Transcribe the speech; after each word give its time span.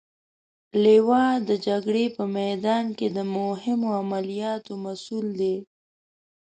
لوا 0.83 1.25
د 1.47 1.49
جګړې 1.67 2.05
په 2.15 2.23
میدان 2.37 2.85
کې 2.97 3.07
د 3.15 3.17
مهمو 3.35 3.89
عملیاتو 4.01 4.73
مسئول 4.85 5.27
دی. 5.39 5.55